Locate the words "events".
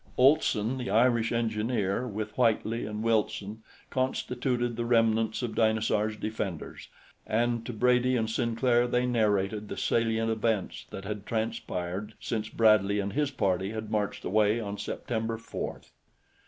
10.31-10.87